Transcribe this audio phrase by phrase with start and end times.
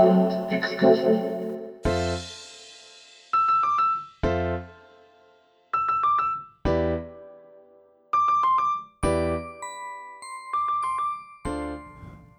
[0.00, 1.20] Sound excursion.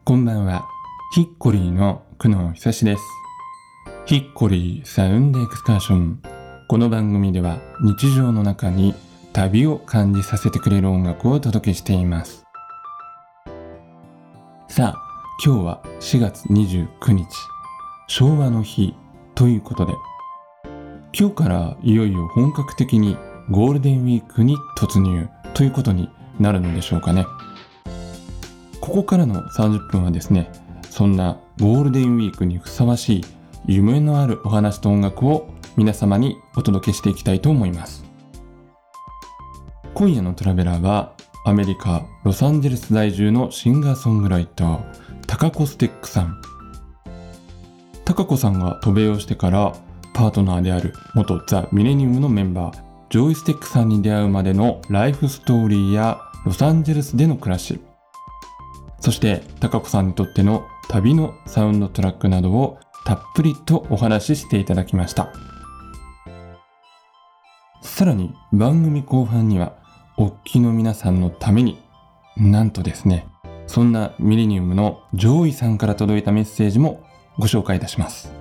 [0.04, 0.68] こんばんは。
[1.14, 3.04] ヒッコリーの久野久志です。
[4.08, 6.20] ヒッコリーサウンドエクスカーション。
[6.68, 8.96] この番組では日常の中に
[9.34, 12.44] 旅を感じさせてくれる音楽をお届けしています。
[14.68, 15.11] さあ、
[15.44, 17.26] 今日は4月29日、
[18.08, 18.94] 昭和の日
[19.34, 19.94] ということで、
[21.18, 23.18] 今日からいよいよ本格的に
[23.50, 27.26] ゴールデンウィークに突入ということになるのでしょうかね。
[28.82, 30.52] ここからの30分はですね、
[30.92, 33.26] そんなゴールデンウィークにふさわしい
[33.66, 38.06] 夢のあるお話と音楽を皆様にお届けしていきたいと思います。
[39.96, 41.14] 今夜のトラベラーは
[41.46, 46.42] アメリカ・ロサンゼルス在住のシンガーソングライター、タカコステックさん。
[48.04, 49.74] タカコさんが渡米をしてから
[50.14, 57.80] パートナーである元ザ・ミレニウムのメンバー、ジョイステックさんに出会うまでのライフストーリーやロサンゼルスでの暮らし、
[59.00, 65.32] そして、高子さんにとっての旅のサウンドトラックなどをたっぷりとお話ししていただきました。
[67.82, 69.78] さらに番組後半には、
[70.18, 71.80] おっきの皆さんのために、
[72.36, 73.31] なんとですね、
[73.72, 77.06] そんなミレニウムのジョーイさんから届いたメッセージも
[77.38, 78.34] ご紹介いたします。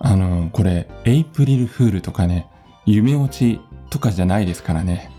[0.00, 2.48] あの、これ、エイプリルフールとかね、
[2.86, 5.12] 夢落ちとかじゃないですからね。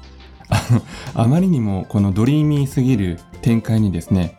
[0.50, 0.82] あの、
[1.14, 4.36] あまりにもこのドリーミーすぎる展開にですね、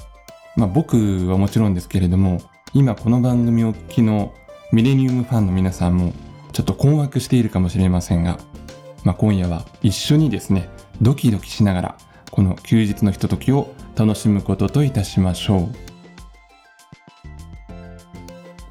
[0.55, 0.98] まあ僕
[1.31, 2.42] はもちろんですけれども、
[2.75, 4.34] 今この番組を聞きの
[4.70, 6.12] ミレニウムファンの皆さんも
[6.53, 8.39] ちょっと困惑しているかもしれませんが、
[9.03, 10.69] まあ今夜は一緒にですね、
[11.01, 11.98] ドキドキしながら
[12.30, 15.96] この休日のひとときを楽しむことといたしましょう。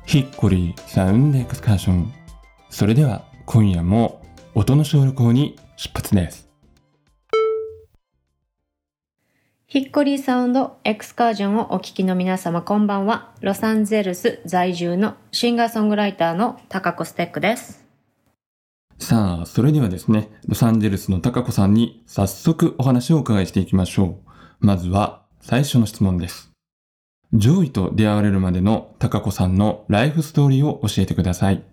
[0.05, 2.13] ヒッコリーサウンドエクスカーション。
[2.69, 4.21] それでは今夜も
[4.53, 6.49] 音の小旅行に出発です。
[9.67, 13.33] ヒッコリーサウンドエクスカージョンをお聞きの皆様こんばんは。
[13.41, 17.84] ロサンゼルス在住のシンガーソングライターのタカコステックです。
[18.99, 24.19] さあ、それではですね、ロサンゼルスの高子さんに早速お話をお伺いしていきましょ
[24.61, 24.65] う。
[24.65, 26.51] まずは最初の質問です。
[27.33, 31.63] ジョイと出会われるまでの高子さんのライフストーリーを教えてください。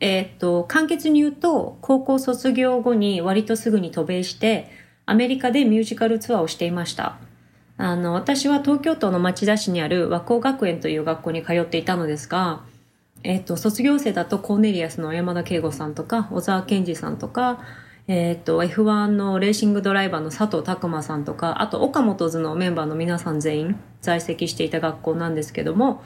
[0.00, 4.70] えっと、簡潔に言うと、高校卒業後に割とすぐに渡米して、
[5.06, 7.18] アメリカでミュージカルツアーをしていました。
[7.76, 12.62] あの、私は東京都の町田市にある和光学園という学校に通っていたのですが、
[13.24, 17.60] えっ、と、卒業生だとコーネリアスの山田圭吾さんとか、小沢健二さんとか、
[18.06, 26.02] えっ、と、F1 のレーシングドライバーの佐藤拓磨さんとか、あと、岡本図のメンバーの皆さん全員在籍していた学校なんですけども、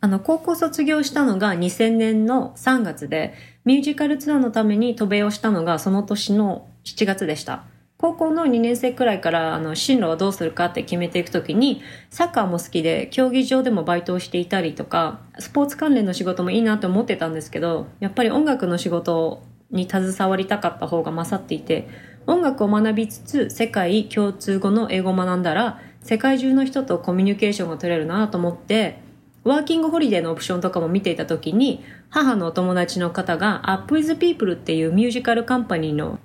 [0.00, 7.64] あの、高校卒業したのが2000年の3月で、ミュージカルツアーのために渡米をしたのがその年の7月でした。
[7.98, 11.80] 高校の2年生くらいからあの進路はどうするかって決めていくときに
[12.10, 21.88] サッカーも好きで競技場でもバイトをしていたりとかスポーツ関連の仕事もいいなと思ってたんですけどやっぱり音楽の仕事に携わりたかった方が勝っていて
[22.26, 29.00] 音楽を学びつつ世界共通語の英語を学んだら世界中の人とコミュニケーションが取れるなと思って
[29.42, 36.18] ワーキングホリデーのオプションとかも見ていた時に母のお友達の方が Up with People っていうミュージカルカンパニーの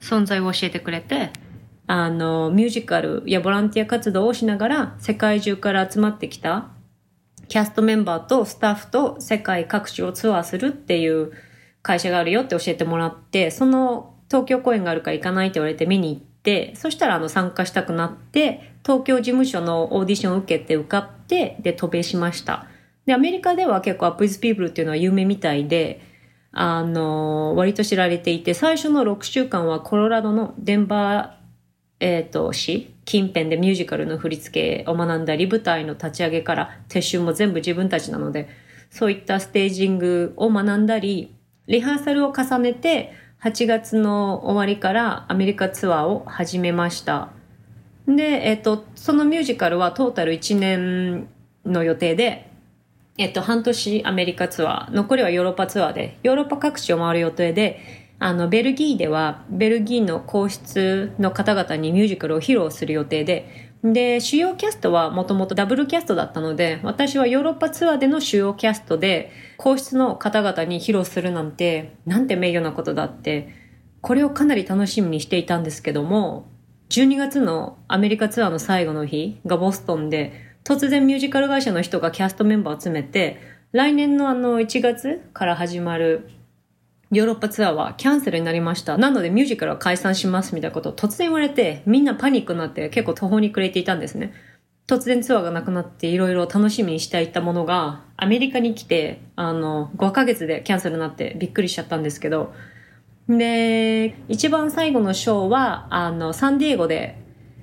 [0.00, 1.30] 存在を教えてくれて。
[1.90, 6.68] あのミュージカルやボランティア活動をしながら世界中から集まってきた
[7.48, 11.32] キャストメンバーとスタッフと世界各地をツアーするっていう
[11.82, 22.66] 会社があるよって教えてもらってその東京公演があるから行かないって言われて見に行ってそしたらあの参加したくなって東京事務所のオーディションを受けて受かってで渡米しました。
[23.06, 26.02] でアメリカでは結構 Up with People っていうのは有名みたいで
[26.52, 31.30] あの、割と知られていて、最初の6週間はコロラドのデンバー、
[32.00, 38.48] えっ、と、市近辺でミュージカルの振り付けを学んだり、舞台の立ち上げから撤収も全部自分たちなので、
[38.90, 41.34] そういったステージングを学んだり、
[41.66, 43.12] リハーサルを重ねて、
[43.42, 47.30] 8月の終わりからアメリカツアーを始めました。
[48.06, 51.28] で、えっ、と、そのミュージカルはトータル1年
[51.64, 52.47] の予定で、
[53.18, 57.80] えっと、半年アメリカツアー、残りはヨーロッパツアーで、ヨーロッパ各地を回る予定で、
[58.20, 73.48] あの、ベルギーでは、ベルギーの皇室の方々にミュージカルを披露する予定で、で、主要キャストはもともとダブルキャストだったので、私はヨーロッパツアーでの主要キャストで、皇室の方々に披露するなんて、なんて名誉なことだって、
[74.00, 76.48] これをかなり楽しみにしていたんですけども、
[76.90, 83.40] 12月のアメリカツアーの最後の日がボストンで、突然ミュージカル会社の人がキャストメンバーを集めて、
[83.72, 86.28] 来年のあの1月から始まる
[87.10, 88.98] ヨーロッパツアーはキャンセルになりました。
[88.98, 94.34] なのでミュージカルは解散しますみたいなことを突然言われて、みんなパニックになって結構途方に暮れていたんですね。
[94.86, 102.52] 突然ツアーがなくなっていろいろ楽しみにしていたものが、アメリカに来て、あの、5ヶ月でキャンセルになってびっくりしちゃったんですけど、
[103.26, 107.16] で、一番最後のショーは、あの、サンディエゴで、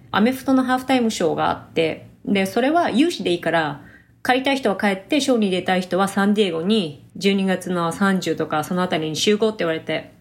[0.09, 3.81] アメフトのハーフタイムショーがあって、で、それは有志でいいから、
[4.21, 10.11] 借りたい人は帰って、ショーに出たい人はサンディエゴに12月の30とかそのあたりに集合って言われて、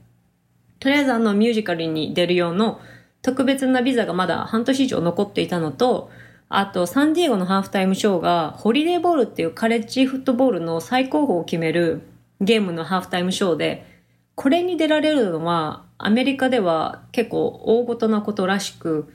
[0.78, 2.80] とりあえずあのミュージカルに出る用の
[3.22, 6.10] 特別なビザがまだ半年以上残っていたのと、
[6.50, 12.02] あとサンディエゴのハーフタイムショーがホリデーボールっていうカレッジフットボールの最高峰を決める
[12.42, 13.86] ゲームのハーフタイムショーで、
[14.34, 19.10] これに出られるのはアメリカでは結構大ごとなことらしく、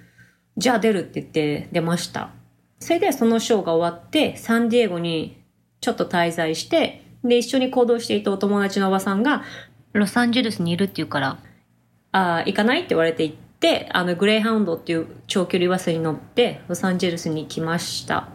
[0.57, 2.31] じゃあ出るって言って出ました。
[2.79, 5.41] それでそのショーが終わって、サンディエゴに
[5.81, 9.43] ちょっと滞在して、で、一緒に行動していたお友達のおばさんが、
[9.93, 11.37] ロサンゼルスにいるって言うから、
[12.11, 18.29] ああ、行かないって言われて行って、あの、グレーハウンドっていう長距離バスに乗って、ロサンゼルスに来ました。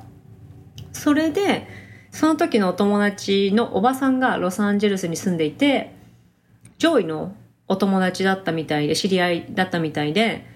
[0.93, 1.67] それで、
[2.11, 5.94] その時のお友達のおばさんがロサンゼルスに住んでいて、
[6.79, 7.35] ジョイの
[7.67, 10.46] お友達だったみたいで、知り合いだったみたいで、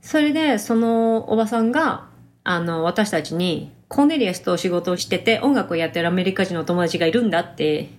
[0.00, 2.08] それで、そのおばさんが、
[2.44, 7.90] あの、私たちに、コーネリアスと仕事をしてて、音楽をやってるアメリカ人の友達がいるんだって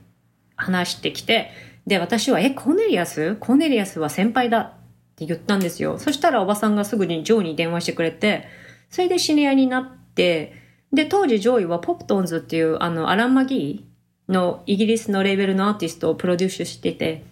[0.56, 1.52] 話してきて、
[1.86, 3.36] で、私は、え、コーネリアス？
[3.36, 4.72] コーネリアスは先輩だっ
[5.16, 6.00] て言ったんですよ。
[6.00, 8.48] そしたらおばさんがすぐにジョーに電話してくれて、
[8.90, 10.54] それで知り合いになって、
[10.92, 17.24] で、当時ジョーイは Poptones っていう、あの、アランマギーのイギリスのレーベルのアーティストをプロデュースしてて、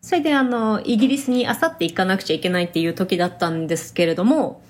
[0.00, 4.62] それであの、イギリスにあさって行かなくちゃいけないっていう時だったんですけれども、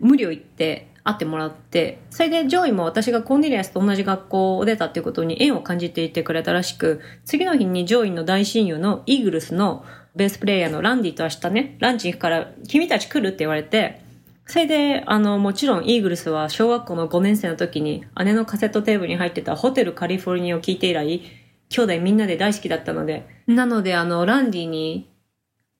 [0.00, 9.84] 無理を言って会ってもらって、それでジョイも私がコーネリアスと同じ学校を出たっていうことに縁を感じていてくれたらしく、次の日にジョイの大親友のイーグルスの
[10.14, 14.00] ベースプレイヤーのランディと明日ね、ランチ行くから君たち来るって言われて、
[14.46, 21.22] それで、あの、もちろんイーグルスは小学校の5年生の時に姉のカセットテープに入ってたホテルカリフォルニアを聞いて以来、
[21.70, 25.08] 兄弟みんなで大好きだったので、なのであの、ランディに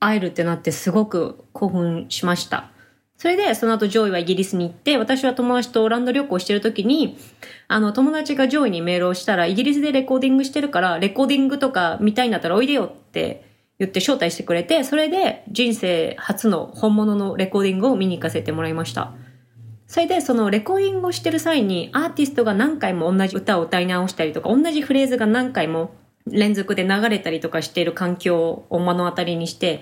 [0.00, 2.71] 会えるってなってすごく興奮しました。
[3.22, 7.16] それで、その後ジョイはイギリスに行って、私は友達とオランダ旅行してる時に、
[7.68, 13.44] あの、友達がジョイにメールをしたら、イギリスでレコーディングしてるから、レコーディングとか見たいんだったらおいでよって
[13.78, 19.12] 言って招待してくれて、それで人生初の本物のレコーディングを見に行かせてもらいました。
[19.86, 25.94] それで、そのレコーディングをしてる際に、アーティストが何回も同じ歌を歌い直したりとか、同じフレーズが何回も
[26.26, 29.80] 連続で流れたりとかしている環境を目の当たりにして、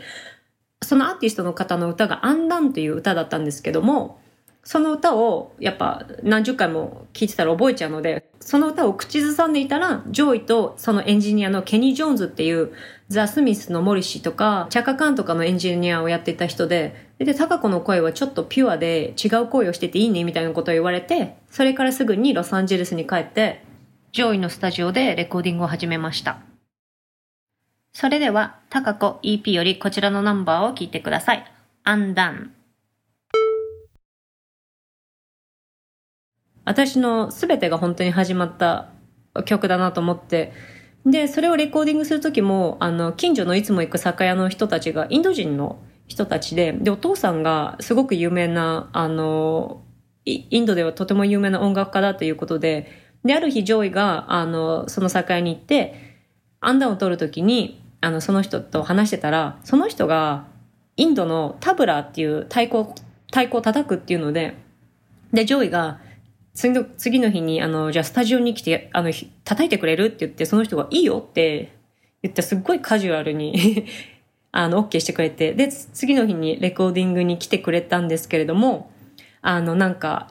[0.82, 4.18] そのアーティストの方の歌がアンダンという歌だったんですけども、
[4.62, 12.72] その歌をやっぱ何十回も聴いてたら覚えちゃうので、その歌を口ずさんでいたら、ジョイとそのエンジニアのケニー・ジョーンズっていう
[13.08, 23.64] ザ・スミスのモリッシーとか、チャカカンとかのエンジニアをやっていた人で、で、タカコの声はちょっとピュアで違う声をしてていいねみたいなことを言われて、それからすぐにロサンゼルスに帰って、
[24.12, 26.49] ジョイのスタジオでレコーディングを始めました。
[27.92, 31.44] それでは、タカコ EP よりこちらのナンバーを聞いてください。
[31.82, 32.52] アンダン。
[36.64, 38.90] 私の全てが本当に始まった
[39.44, 40.52] 曲だなと思って、
[41.04, 49.82] で、それをレコーディングするときも、あの、近所のいつも行く酒屋の人たちがインド人の人たちで、で、お父さんがすごく有名な、あの、
[50.24, 52.88] インドではとても有名な音楽家だということで、
[53.24, 56.10] で、ある日、ジョイが、あの、その酒屋に行って、
[56.60, 60.46] アンダンを取るときに、あの、その人と話してたら、その人が、
[60.96, 62.84] インドのタブラっていう太鼓、
[63.26, 64.54] 太鼓を叩くっていうので、
[65.32, 66.00] で、ジョイが、
[66.54, 69.12] 次の、次の日に、あの、じゃあスタジオに来て、あの、
[69.44, 71.72] 叩いてくれるって言って、その人がいいよって
[72.22, 73.86] 言って、すっごいカジュアルに
[74.52, 78.90] あの、OK してくれて、で、次の日にレコーディングに来てくれたんですけれども、
[79.42, 80.28] あの、なんか、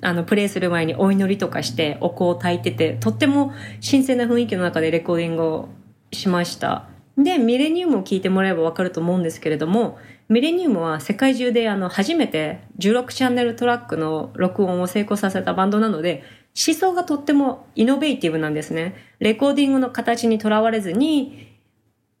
[0.00, 5.68] あの、プレイする前にお祈りとかして、お香を焚いてて、とっても新鮮な雰囲気の中でレコーディングを
[6.12, 6.86] しました。
[7.16, 9.98] で、ミレニウムを聞いてもらえばわかると思うんですけれども、
[10.28, 16.22] ミレニウムは世界中であの初めて16チャンネルトラックの録音を成功させたバンドなので、
[16.54, 18.94] 思想がとってもイノベーティブなんですね。
[19.20, 21.48] レコーディングの形にとらわれずに、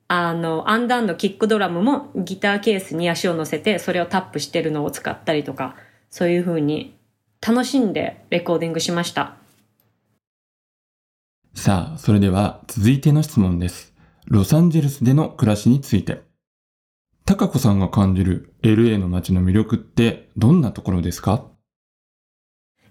[0.08, 5.76] あの、アンダンのキックドラムもギターケースに足を乗せて、それをタップしてるのを使ったりとか、
[6.10, 6.96] そういう風に
[7.46, 9.36] 楽しんでレコーディングしました。
[11.58, 13.92] さあ、それでは続いての質問です。
[14.26, 16.22] ロサンゼルスでの暮らしについて。
[17.24, 21.46] 高子さんが感じる LA の街の魅力ってどんなところですか？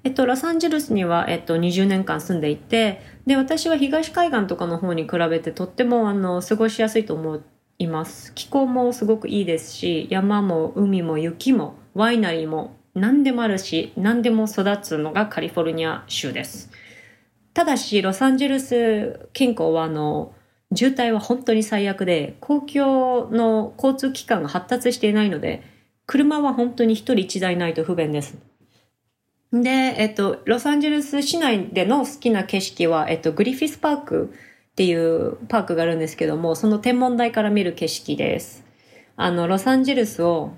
[0.04, 7.40] えっと、ロサンゼルスには、えっと、20年間住んでいて、で、私は東海岸とかの方に比べてとっても、あの、過ごしやすいと思
[7.80, 8.34] います。
[8.34, 16.70] 気候もすごくいいですし、山も海も雪もワイナリーも何でもあるし、何でも育つのがカリフォルニア州です。
[17.58, 20.32] ただし、ロサンゼルス近郊は、あの、
[20.76, 25.64] 渋滞は本当に最悪で、公共の交通機関が発達していないので、
[26.06, 28.38] 車は本当に一人一台ないと不便です。
[29.52, 34.32] で、えっと、ロサンゼルス市内での好きな景色は、えっと、グリフィスパーク
[34.74, 38.68] っていうパークがあるんですけども、その天文台から見る景色です。
[39.16, 40.52] あの、ロサンゼルスを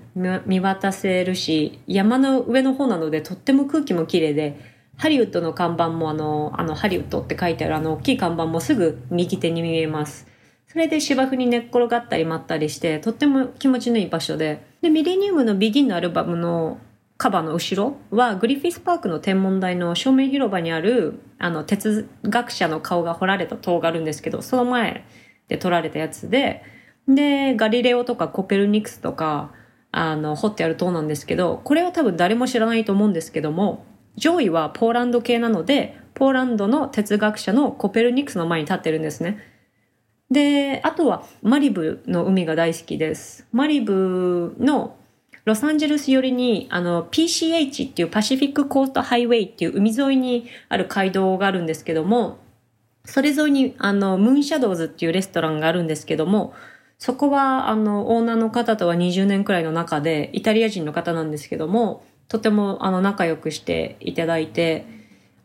[0.44, 4.69] 見渡せるし、山の上の方なのでとっても空気も綺麗で、
[5.00, 10.26] ハリウッドの看板もあの、あの、ハリウッドって書いてあるあの大きい看板もすぐ右手に見えます。
[10.66, 16.76] それで芝生に寝っ転がったり待ったりして、とっても気持ちのいい場所で、で、ミレニウムのビギンのアルバムの
[17.16, 25.04] カバーの後ろはグリフィスパークの天文台の正面広場にあるあの哲学者の顔が彫られた塔があるんですけどその前
[25.48, 26.62] で撮られたやつで
[27.06, 29.52] でガリレオとかコペルニクスとか
[29.92, 33.84] あの彫ってある塔なんですけどこれは多分誰も知らないと思うんですけども
[34.20, 39.38] 上位はポーランド系なのでポーランドの哲学者のコペルニクスの前に立ってるんですね。
[40.30, 43.46] で、あとはマリブの海が大好きです。
[43.50, 44.96] マリブの
[45.46, 52.38] ロサンゼルス寄りにあの PCH っていうパシフィックコーストハイウェイっていう海沿いにある街道があるんですけども、
[53.06, 56.52] それ沿いにあのムーンシャドウズっていうレストランがあるんですけども、
[56.98, 64.86] そこはあのオーナーの方とは20年くらいの中でイタリア人の方なんですけども、とてもあの仲良くしていただいて、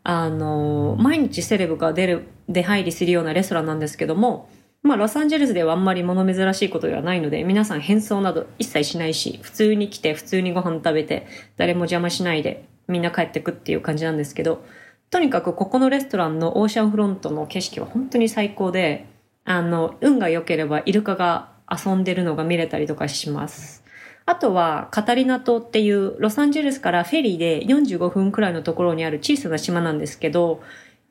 [0.04, 4.48] あの、毎日セレブが出る、出入りするようなレストランなんですけども、
[4.84, 11.26] まあ、ロサンゼルスではあんまり物珍しいことではないので、皆さん変装など一切しないし、普通に来て、普通にご飯食べて、
[11.56, 14.64] 誰も邪魔しないで、みんな帰ってくっていう感じなんですけど、
[15.10, 19.06] とにかくここのレストランのオーシャンフロントの景色は本当に最高で、
[19.44, 23.85] あの、運が良ければイルカが遊んでるのが見れたりとかします。
[24.28, 30.62] あとは、カタリナ島っていうロサンゼルスからフェリーで45分くらいのところにある小さな島なんですけど、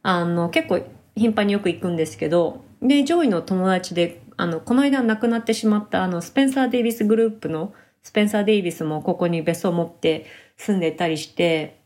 [0.04, 0.82] あの、結構
[1.16, 10.26] 頻繁によく行くんですけど、で、上位の友達で、あの、この間亡くなってしまった、あの、スペンサー・デイビスグループのスペンサー・デイビスもここに別荘を持って
[10.58, 11.80] 住んでたりして、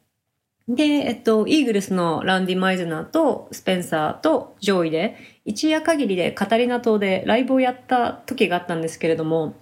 [0.68, 9.54] で、えっと、イーグルスのランディ・マイズナーとスペンサーと上位で、一夜限りでカタリナ島でライブをやった時があったんですけれども、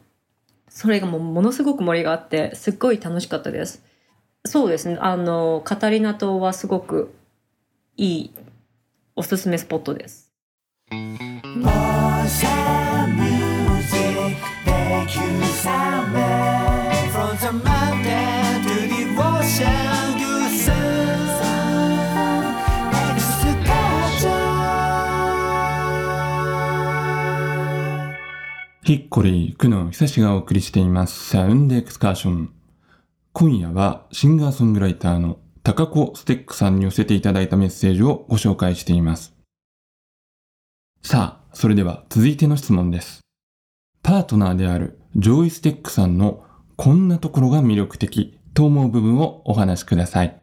[0.78, 3.84] それがもうものすごく盛りがあって、すっごい楽しかったです。
[4.46, 4.96] そうですね。
[5.02, 7.16] あの、カタリナ島はすごく
[7.96, 8.32] いい
[9.16, 10.32] おすすめスポットです。
[28.88, 31.32] ヒッコリー、久野久志がお送りしています。
[31.32, 32.54] サウンドエクスカーション。
[33.34, 39.36] 今夜はシンガーソングライターの高子ステックさんに寄せていただいたメッセージをご紹介しています。
[41.02, 43.20] さあ、それでは続いての質問です。
[44.04, 46.46] パートナーであるジョイステックさんの
[46.78, 50.42] こんなところが魅力的と思う部分をお話しください。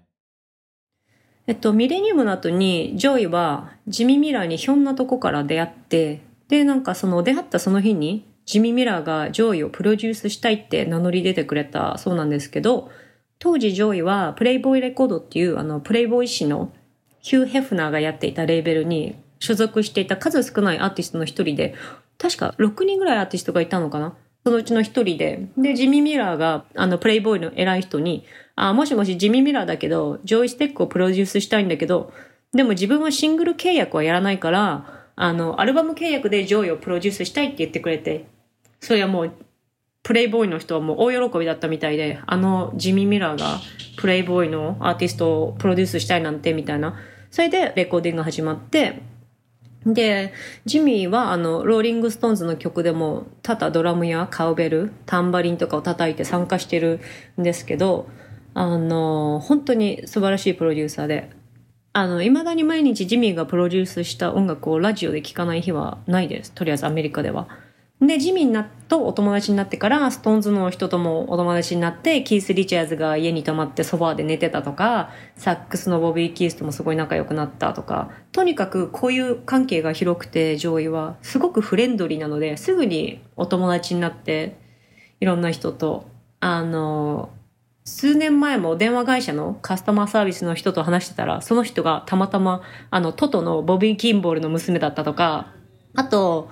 [1.47, 12.91] えっと、ミレニウムの後にジョイはジミ・ミラーにひょんなとこから出会って、で、なんかその出会ったその日にジミー・ミラーがジョイをプロデュースしたいって名乗り出てくれたそうなんですけど、
[13.39, 16.73] 当時ジョイはプレイボーイレコードっていうあのプレイボーイ誌の
[17.21, 21.75] ヒュー・ヘフナーがやっていたレーベルに所属していた数少ないアーティストの一人で、
[22.19, 24.17] 確か6人ぐらいアーティストがいたのかな？
[24.45, 25.49] そのうちの一人で。
[25.57, 32.13] で、ジミー・ミラーが、あの、プレイボーイの偉い人に、あ、もしもしジミー・ミラーだけど、ジョイ・ステックをプロデュースしたいんだけど、
[32.53, 38.27] でも自分はシングル契約はやらないから、あの、アルバム契約でジョイをプロデュースしたいって言ってくれて、
[38.85, 39.33] それはもう、
[40.03, 43.61] プレイボーイの人はもう大喜びだったみたいで、あのジミー・ミラーが
[43.97, 46.95] プレイボーイのアーティストをプロデュースしたいなんてみたいな。
[47.31, 49.01] それでレコーディングが始まって、
[49.87, 50.35] で、
[50.67, 57.01] ジミーはあの、ローリングストーンズの曲でも、ただドラムやカウベル、タンバリンとかを叩いて参加してる
[57.41, 58.07] んですけど、
[58.53, 61.31] あの、本当に素晴らしいプロデューサーで、
[61.95, 66.53] あの、未だに毎日ジミーがプロデュースした音楽をラジオで聴かない日はないです。
[66.53, 67.49] とりあえずアメリカでは。
[68.07, 84.57] で、ジミーなとお友達になってから、ストーンズの人ともお友達になって、キース・リチャーズが家に泊まってソファーで寝てたとか、サックスのボビー・キースともすごい仲良くなったとか、とにかく交友関係が広くて、ジョイは、すごくフレンドリーなので、すぐにお友達になって、
[85.21, 86.07] いろんな人と、
[86.41, 87.31] あの、
[87.87, 95.53] 数年前も電話会社のカスタマーサービスの人と話してたら、その人がたまたま、あの、トトのボビー・キンボールの娘だったとか、
[95.95, 96.49] あと、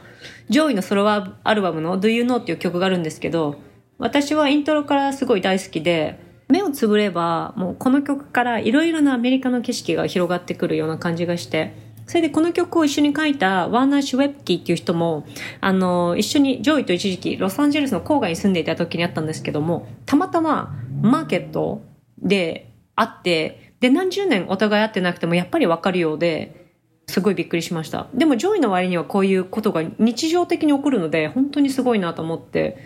[0.49, 3.57] 上位のソロアルバムの Do You Know っていう曲があるんですけど、
[3.99, 11.75] 私はイントロからすごい大好きで、目をつぶれば、もうこの曲からいろいろなアメリカの景色が広がってくるような感じがして、
[12.07, 15.25] それでこの曲を一緒に書いたワーナー・シュウェッキーっていう人も、
[15.61, 21.83] あの、一緒にジョイと一時期ロサンゼルスの郊外に住んでいた時にあったんですけども、たまたまマーケット
[22.19, 26.62] で会って、で、何十年お互い会ってなくてもやっぱりわかるようで、
[27.07, 28.09] すごいびっくりしました。
[28.15, 32.79] でもジョイの周りにはこういうことが日常的に起こるので、本当にすごいなと思って、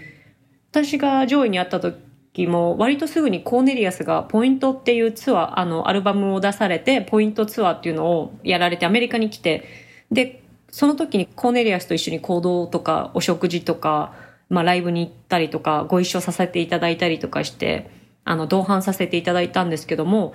[0.70, 9.64] 私がジョイに会った時も割とすぐにコーネリアスがポイントっていうツアー、あの、アルバムを出されて、ポイントツアーっていうのをやられてアメリカに来て、
[10.10, 14.14] で、その時にコーネリアスと一緒に行動とかお食事とか、
[14.48, 17.90] まあライブに行ったりとか、ご一緒させていただいたりとかして、
[18.24, 20.34] あの、同伴させていただいたんですけども、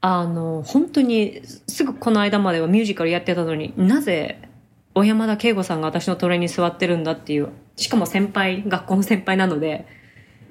[0.00, 4.40] あの、本当にすぐこの間まではミュージカルやってたのになぜ
[4.98, 9.86] 小山田圭吾さんが私のトレに座ってるんだっていう、しかも先輩、学校の先輩なので、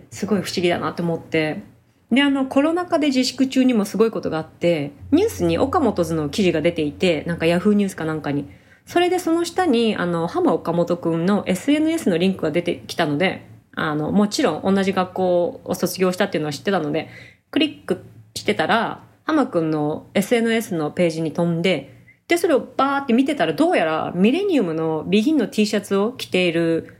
[0.09, 1.63] すごい不思議だなって思って。
[2.11, 8.49] で、あの、コロナ禍で自粛中にもすごいことがあって、ニュースに岡本図の記事が出ていて、なんかヤフーニュースかなんかに。
[8.85, 17.09] それでその下に、あの、浜岡本くんの SNS のリンクが出てきたので、あの、もちろん同じ学校を卒業したっていうのは知ってたので、
[17.51, 21.93] クリックしてたら、浜くんの SNS のページに飛んで、
[22.29, 26.95] で、それをバーって見てたら、どうやらミレニウムのビギンの T シャツを着ている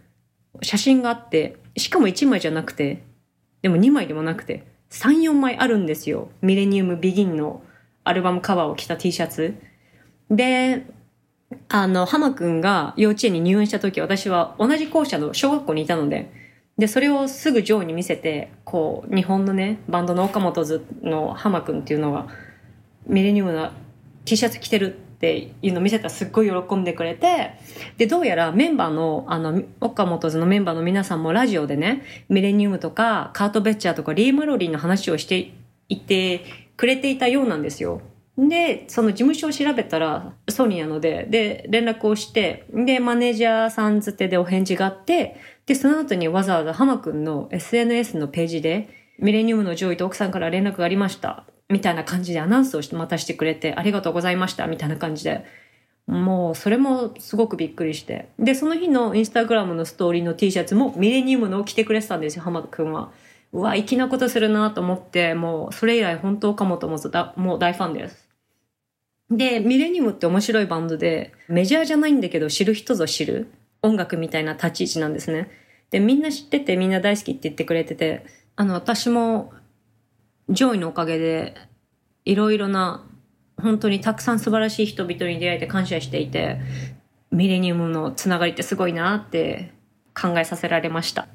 [0.62, 3.02] 写真があって、しかも1枚じゃなくて、
[3.62, 6.30] でも2枚でもなくて、3、4枚あるんですよ。
[6.42, 7.62] ミレニウムビギンの
[8.04, 9.56] アルバムカバーを着た T シャツ。
[10.30, 10.86] で、
[11.70, 16.30] あの、浜くんが幼稚園に入園した時、私は同じ校舎の小学校にいたので、
[16.78, 22.28] で、それをすぐジョーに見せて、こう、日本のね、バンドの岡本図の浜くんっていうのが、
[23.08, 23.72] ミレニウムの
[24.26, 27.54] T シャツ着てるっていうのを見せたらすっごい喜んでくれて、
[27.98, 35.54] で、どうやらメンバーの、あの、岡本図のメンバーの皆さんもラジオでね、ミレニウムとか、カート・ベッチャーとか、リー・マロリンの話をして
[35.90, 36.42] いて
[36.76, 38.02] くれていたようなんですよ。
[38.38, 45.38] で、その事務所を調べたら、ソニーなので、で、連絡をして、で、マネージャーさんづてでお返事があって、
[45.68, 51.46] で、その後にわざわざハマくんの SNS のページで、ミレニウムの上位と奥さんから連絡がありました。
[51.70, 55.46] みたいな感じでアナウンスをしてまたしてくれて、ありがとうございました、みたいな感じで。
[56.08, 58.30] もう、それもすごくびっくりして。
[58.40, 63.12] で、その日のインスタグラムのストーリーの T シャツもミレニウムのを着てくれてたんですよ、浜くんは。
[63.52, 66.98] うわ、粋なことするなと思って、もう、それ以来本当岡本も
[67.36, 68.30] もう大ファンです。
[69.30, 73.50] で、ミレニウムって面白いバンドで、メジャーじゃないんだけど知る人ぞ知る
[73.88, 75.50] 音楽みたいな立ち位置なんですね。
[75.90, 79.54] で、みんな知っててみんな大好きって言ってくれてて、あの、私も
[80.50, 81.56] 上位のおかげで、
[82.26, 83.06] いろいろな、
[83.58, 86.60] 本当にたくさん素晴らしい人々に出会えて感謝していて、
[87.32, 89.74] ミレニウムのつながりってすごいなって
[90.20, 91.28] 考えさせられました。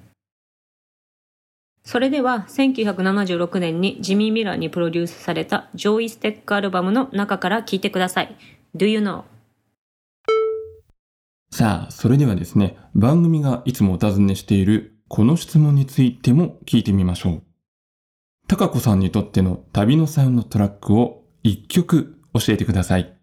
[1.85, 8.37] それでは1976年にジミー・ミラーにプロデュースされたジョイ・ステックアルバムの中から聴いてください。
[8.77, 9.25] Do you know?
[11.53, 17.43] さあ、それではですね、番組がいつもお尋ねしているこの質問についても聞いてみましょう。
[18.49, 23.15] 高子さんにとっての旅のサウンドトラックを一曲教えてください。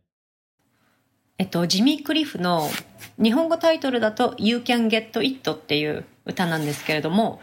[1.39, 2.69] えっと、ジミー・クリフの
[3.17, 7.39] 日本語タイトルだと You Can Get It っていう歌なんですけれども、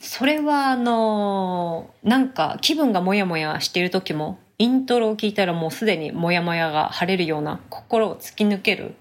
[0.00, 8.96] それはあの、なんか気分がモヤモヤしている時も、イントロを聴いたらもうすでにモヤモヤが晴れるような心を突き抜ける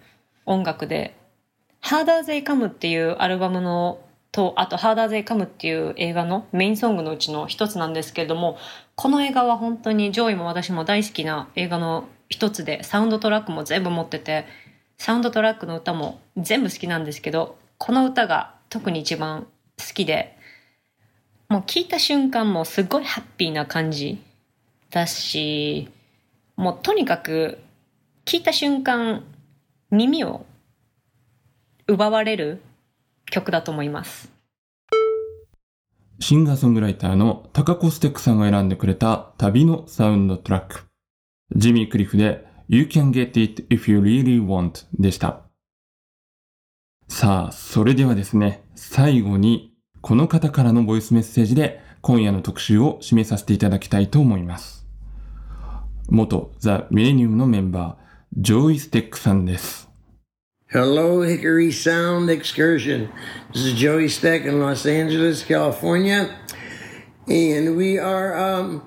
[0.46, 1.16] 音楽で、
[1.82, 4.00] Harder They Come っていうアルバムの
[4.36, 8.58] と、あと、ハーダーゼイカムっていう映画のメインソングのうちの一つなんですけれども、
[8.96, 14.46] この映画は本当に上位も私も大好きな映画の一つで、サウンドトラックも全部持ってて、
[14.98, 20.38] サウンドトラックの歌も全部好きなんですけど、この歌が特に一番好きで、
[21.48, 24.22] もう聞いた瞬間もすごいハッピーな感じ
[24.90, 25.88] だし、
[26.58, 27.58] もうとにかく
[28.26, 29.24] 聞いた瞬間
[29.96, 30.46] 耳を
[31.88, 32.62] 奪われる
[33.32, 34.32] 曲だと思います。
[36.20, 40.84] シンガーソングライターのタカコステックさんが選んでくれた旅のサウンドトラック。
[41.56, 45.42] ジミー・クリフで You can get it if you really want でした。
[47.08, 54.86] さあ、それではですね、最後にこの方からのボイスメッセージで今夜の特集を締めさせていただきたいと思います。
[56.10, 59.85] 元ザ・ミレニウムのメンバー、ジョイ・ステックさんです。
[60.72, 63.12] Hello, Hickory Sound Excursion.
[63.54, 66.36] This is Joey Steck in Los Angeles, California.
[67.28, 68.82] And we are um,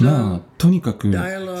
[0.00, 1.12] まあとにかく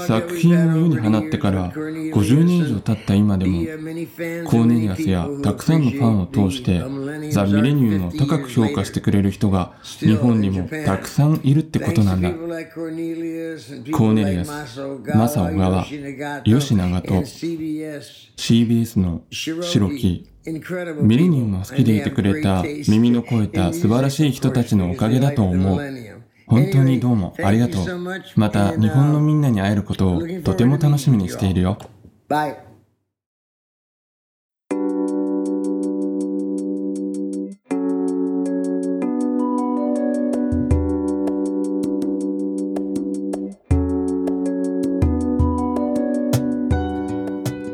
[0.06, 6.82] 作品を世に放ってから50年以上経った今でも uh, コーネリアスやたくさんのファンを通して
[7.30, 14.52] ザ・ミレニウムを高く評価してくれる人が日本にもたくさんいるってことなんだコーネリアス
[15.14, 15.84] マサオガワ
[16.44, 17.14] 吉永と
[18.36, 20.28] CBS の白木
[21.02, 25.80] ミレニウ.ムを好きでいてくれた耳の肥えた素晴らしい人たちのおかげだと思う。
[26.46, 27.84] 本当にどうもありがとう。
[28.36, 31.78] また日本のみんなに会えることをとても楽しみにしているよ。
[32.28, 32.56] Bye.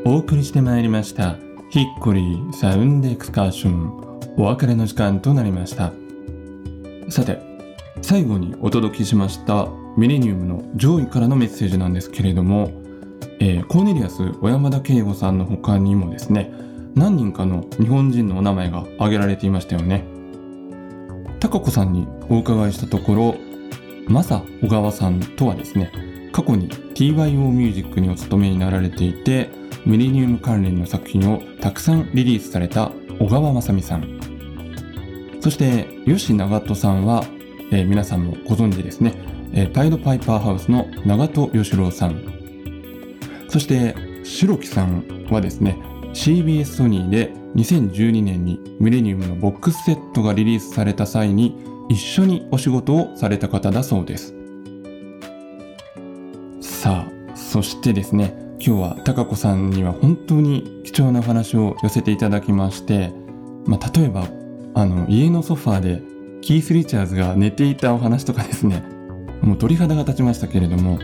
[0.05, 1.37] お送りしてまいりました
[1.71, 5.93] ヒッコリーサウンドエクスカーションお別れの時間となりました
[7.09, 7.52] さて
[8.03, 12.73] 最後にお届けしましたミレニウムの上位からのメッセージなんですけれども、
[13.39, 16.53] えーコーネリアス小山田圭吾さんの他にもですね
[16.95, 20.05] 何人かの日本人のお名前が挙げられていましたよね。
[21.41, 23.35] 高子さんにお伺いしたところ
[24.09, 29.51] マサ小川さんとはですね過去に TYO ミュージックにお勤めになられていて
[29.87, 34.21] ミレニウム関連の作品をたくさんリリースされた小川正美さん。
[35.41, 37.25] そして吉長門さんは、
[37.73, 39.15] えー皆さんもご存知ですね、
[39.55, 42.23] えーパイドパイパーハウスの長門義郎さん。
[43.49, 45.79] そして白木さんはですね
[46.13, 51.57] CBS ソニーで2012年にミレニウムのボックスセットがリリースされた際に
[51.89, 54.35] 一緒にお仕事をされた方だそうです。
[56.61, 63.13] さあそしてですね今日は高子さんには本当に貴重なお話を寄せていただきまして、
[63.65, 64.29] まあ、例えば
[64.75, 66.12] あの家のソファーで
[66.43, 68.83] キース・リチャーズが寝ていたお話とかですね。
[69.41, 70.99] もう鳥肌が立ちましたけれども。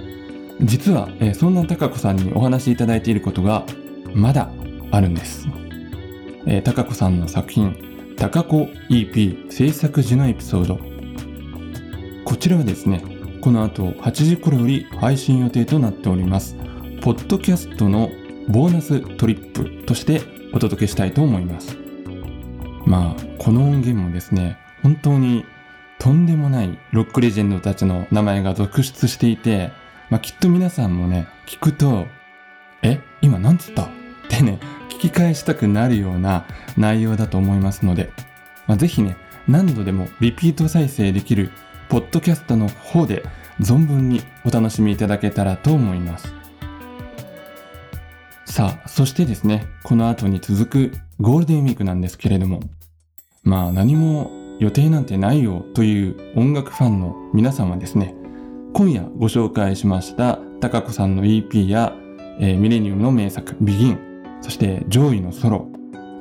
[0.60, 3.64] 実は、えーそんな高子さんにお話しいただいていることが
[4.12, 4.50] まだ
[4.90, 5.46] あるんです、
[6.46, 7.76] えー高子さんの作品
[8.18, 10.78] 「高子 EP 制作時のエピソード」
[12.24, 13.02] こちらはですね
[13.40, 16.56] この後8時頃より配信予定となっております。
[17.00, 18.10] ポッドキャストの
[18.48, 20.20] ボーナストリップとして
[20.52, 21.76] お届けしたいと思います。
[22.84, 25.44] まあこの音源もですね本当に
[25.98, 29.70] とんでもないロックレジェンドたちの名前が続出していて、
[30.08, 32.06] まあ、きっと皆さんもね聞くと
[32.80, 33.88] 「え今なんつった?」っ
[34.30, 36.46] てね聞き返したくなるような
[36.78, 38.10] 内容だと思いますので、
[38.66, 41.50] まあ、ぜひね何度でもリピート再生できる
[41.90, 43.22] ポッドキャストの方で
[43.60, 46.32] 存分にお楽しみいただけたらと思います
[48.46, 52.60] さあそしてですねこの後に続くゴールデンウィークなんですけれども
[53.42, 58.14] まあ何も予定なんてないよという音楽ファンの皆さんはですね
[58.72, 61.94] 今夜ご紹介しました高子さんの EP や、
[62.40, 63.98] えーミレニウムの名作「BEGIN」
[64.42, 65.68] そして上位のソロ、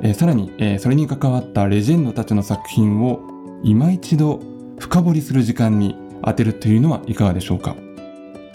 [0.01, 3.19] えーさらに、えーそれに関わったレジェンドたちの作品を
[3.63, 4.39] 今一度
[4.79, 7.75] 深掘りする時間に当てるというのはいかがでしょうか。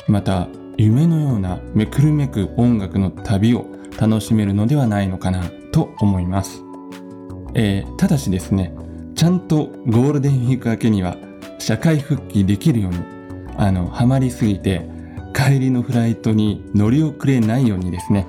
[0.09, 3.67] また夢のようなめくるめく音楽の旅を
[4.01, 6.63] 楽しめるのではないのかなと思います、
[7.55, 8.75] えーただしですね
[9.23, 11.17] ちゃんとゴールデンウィーク明けには
[11.61, 12.99] 社会復帰できるように
[13.57, 14.85] あのハマりすぎて
[15.33, 18.27] 帰りのフライトに乗り遅れないようにですね。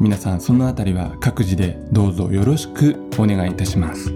[0.00, 4.06] 皆さんそのあたりは各自でどうぞよろしくお願いいたします。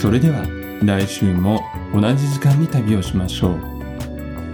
[0.00, 0.46] それでは
[0.82, 1.60] 来週も
[1.92, 3.58] 同じ時間に旅をしましょう。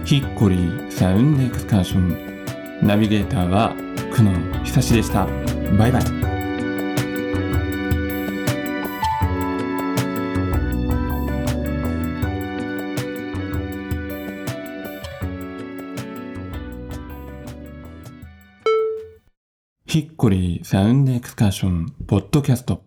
[0.03, 2.85] ヒッコリーサウンドエクスカーション。
[2.85, 3.73] ナビゲーターは
[4.13, 5.25] 久野久志でした。
[5.77, 6.16] バイバイ。
[20.63, 22.83] サウンドエクスカーションポッドキャスト。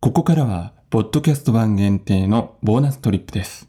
[0.00, 3.68] ここからはポッドキャスト版限定のボーナストリップです。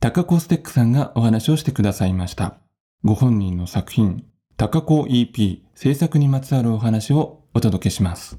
[0.00, 2.56] 高子ステックさんがお話をしてくださいました。
[3.02, 4.24] ご本人の作品
[4.56, 8.38] 高子 EP 制作にまつわるお話をお届けします。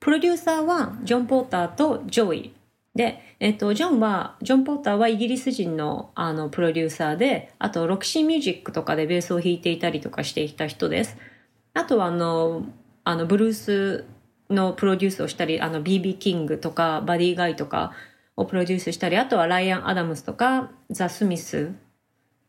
[0.00, 2.54] プロデューサーはジョン・ポーターとジョイ。
[2.94, 11.16] で、えっと、ジョンはジョン・ポーターはイギリス人のあのプロデューサーであとロキシーミュージックとかでベースを弾いていたりとかしていた人です。
[11.74, 12.64] あとはあの
[13.04, 14.04] あのブルース
[14.50, 17.92] のプロデュースをしたりあの BB キングとかバディ・ガイとか
[18.36, 21.72] をプロデュースしたりあとはライアン・アダムスとかザ・スミス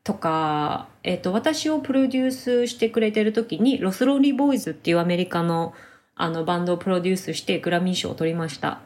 [0.04, 5.74] とか、えっと、私をプロデュースしてくれてる時にロスロンリーボーイズっていうアメリカの
[6.16, 8.82] あのバンドをプロデュースしてグラミー賞を取りました。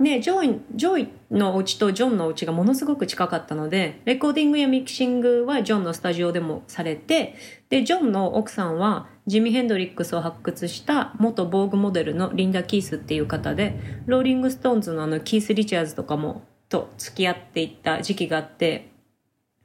[0.00, 7.36] で、ジョイ、ジョイのお家とジョンのお家がものすごく近かったので、レコーディングやミキシングはジョンのスタジオでもされて、
[7.68, 18.90] で、ジョンの奥さんはジミ・ヘンドリックスを発掘した元ヴォーグモデルのリンダ・キースっていう方で、ローリング・ストーンズのあのキース・リチャーズとかもと付き合っていった時期があって、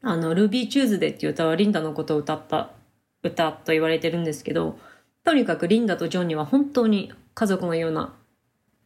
[0.03, 2.71] あの、ルビー・チューズデーっていう歌はリンダのことを歌った
[3.23, 4.77] 歌と言われてるんですけど、
[5.23, 8.13] とにかくリンダとジョンには本当に家族のような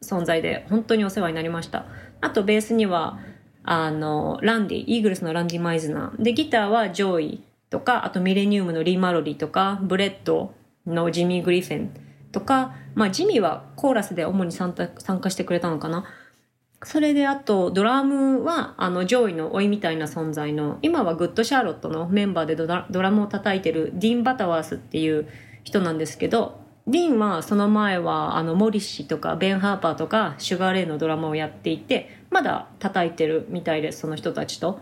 [0.02, 1.86] 存在で本当にお世話になりました。
[2.20, 3.18] あとベースには、
[3.62, 6.22] あの、ランディ、イーグルスのランディ・マイズナー。
[6.22, 10.54] で、ギターはジョイとか、あとミレニウムのリー・マロリーとか、ブレッド
[10.86, 11.90] のジミー・グリフィン
[12.32, 16.04] とか、まあジミーはコーラスで主に参加してくれたのかな。
[16.84, 25.28] それであとドラムはあのジョイの甥みたいな存在の今はグッドシャーロットのメンバーでドラドラムを叩いてるディーン・バタワースっていう
[25.62, 34.80] 人なんですけどディーンはその前はあのモリッシーとかベン・ハーパーとかシュガー・レイのドラムをやっていてまだ叩いてるみたいですその人たちと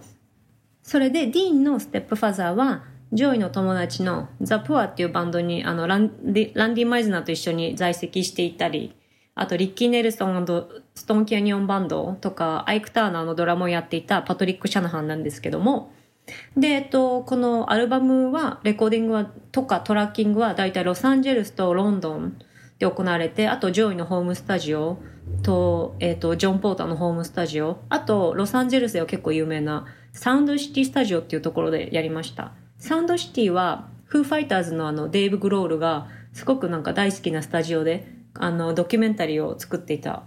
[0.82, 8.94] それでディーンのステップファザーはジョイの友達のザ・プアっていうバンドにあのランディランディ・マイズナーと一緒に在籍していたり
[9.34, 10.46] あとリッキー・ネルソン
[10.94, 15.92] ストーン・キャニオンバンドとかアイク・ターナーのドラムをやっていたパトリック・シャナハンなんですけども。
[16.56, 22.38] で、えっと、このアルバムはレコーディングはとかトラッキングはだいたいロサンゼルスとロンドン
[22.78, 24.98] で行われてあとジョイのホームスタジオ
[25.42, 32.52] と,、えっとジョン・ポーターのホームスタジオあとロサンゼルスでは結構有名なサウンドシティスタジオっていうところでやりました。
[32.80, 40.24] サウンドシティはフーファイターズのあのデイブ・グロールがすごくなんか大好きなスタジオであのドキュメンタリーを作っていた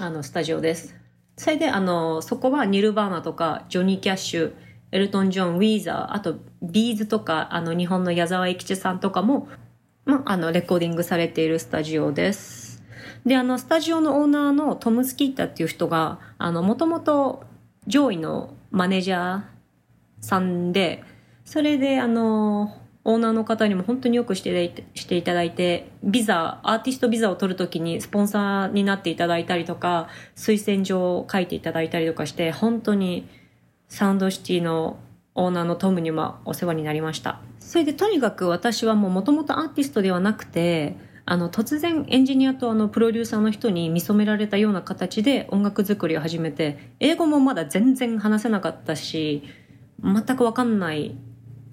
[0.00, 0.96] あのスタジオです。
[1.36, 4.54] それであのそこはニルバーナとかジョニー・キャッシュ
[4.90, 9.48] エルトン・ジョン、ウィーザー、あとビーズとかあの日本の矢沢永吉さんとかも、
[10.06, 12.82] まあ、あのレコーディングされているスタジオです。
[13.26, 17.44] であのスタジオのオーナーのトム・スキータっていう人があのもともと
[17.86, 19.42] 上位のマネージャー
[20.20, 21.04] さんで
[21.44, 33.28] それであのオーナーの方にも本当によくしてしていただいて、ビザ、アーティストビザを取るときにスポンサーになっていただいたりとか、推薦状を書いていただいたりとかして、本当に
[33.88, 34.96] サウンドシティの
[35.34, 37.40] オーナーのトムにもお世話になりました。
[37.60, 49.42] それでとにかく私はもう元々アーティストではなくて、あの突然エンジニアとあのプロデューサーの人に見初められたような形で音楽作りを始めて、英語もまだ全然話せなかったし、
[50.02, 51.14] 全くわかんない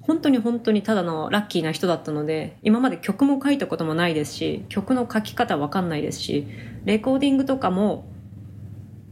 [0.02, 6.48] 本当に本当にただのラッキーな人だったので今まで曲も書いたこともないですし曲の書き方わかんないですし
[6.86, 8.06] レコーディングとかも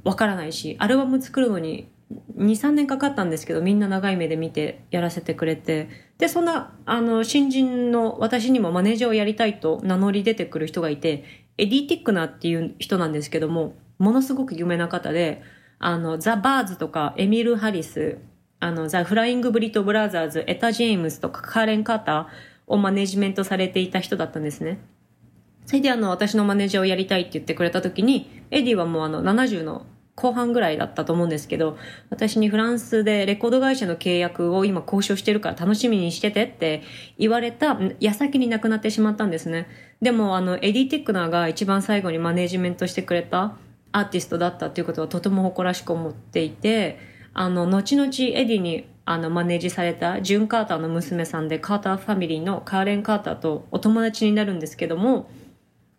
[0.03, 1.89] わからないしアルバム作るのに
[2.37, 11.23] 23年かかったんですけどみんな長い目で見てやらせてくれてでそんなあの新人の私にもマネージャーをやりたいと名乗り出てくる人がいて
[11.57, 15.43] エディ・ティックナーっていう人なんですけどもものすごく有名な方で
[15.77, 18.17] あのザ・バーズとかエミルー・ハリス
[18.59, 22.25] あの、ザ・フライング・ブリトー・ブラザーズ、エタ・ジェームスとかカーレン・カーター
[22.67, 24.79] をマネジメントされていた人だったんですね。
[25.65, 31.77] それであの、私のマネージャーをやりたいって言ってくれた時に、エディはもうあの、70の後半ぐらいだったと思うんですけど、
[32.09, 36.83] 私にフランスでレコード会社の契約を今交渉してるから楽しみにしててって
[37.17, 39.67] 言われた矢先に亡くなってしまったんですね。
[40.01, 43.55] でもあの、エディ・ティックナーが一番最後にマネージメントしてくれた
[43.93, 46.99] アーティストだったっていうことはとても誇らしく思っていて、
[47.39, 55.31] あの、後々エディにあのマネージされたジュン・カーターの娘さんでカーターファミリーのカーレン・カーターとお友達になるんですけども、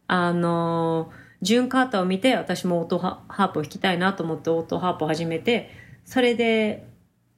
[0.06, 5.70] あの、ジュン・カーターを見て私もオートハープを弾きたいなと思ってオートハープを始めて、
[6.04, 6.86] それで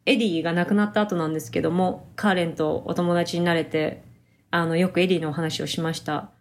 [0.04, 4.02] エディが亡くなった後なんですけども、カーレンとお友達になれて、
[4.50, 6.31] あの、よくエディのお話をしました。